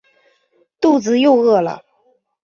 [0.79, 1.83] 肚子又饿了